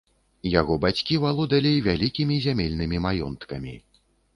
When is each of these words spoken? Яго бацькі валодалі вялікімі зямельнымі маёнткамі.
Яго 0.59 0.77
бацькі 0.85 1.21
валодалі 1.25 1.75
вялікімі 1.91 2.41
зямельнымі 2.49 3.05
маёнткамі. 3.09 3.81